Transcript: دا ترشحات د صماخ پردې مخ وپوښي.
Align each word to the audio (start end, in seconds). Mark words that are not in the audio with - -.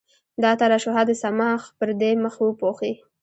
دا 0.43 0.51
ترشحات 0.61 1.05
د 1.09 1.11
صماخ 1.23 1.61
پردې 1.77 2.11
مخ 2.23 2.35
وپوښي. 2.41 2.93